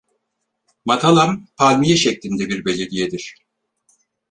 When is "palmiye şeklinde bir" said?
1.57-2.65